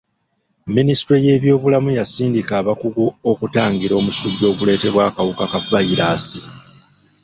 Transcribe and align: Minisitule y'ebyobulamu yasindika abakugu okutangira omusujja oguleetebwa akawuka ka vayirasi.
Minisitule 0.75 1.17
y'ebyobulamu 1.25 1.89
yasindika 1.99 2.53
abakugu 2.61 3.05
okutangira 3.31 3.93
omusujja 4.01 4.45
oguleetebwa 4.51 5.01
akawuka 5.09 5.45
ka 5.51 5.59
vayirasi. 5.71 6.39